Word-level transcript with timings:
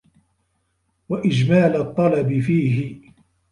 وَإِجْمَالَ 1.09 1.75
الطَّلَبِ 1.75 2.39
فِيهِ 2.41 3.01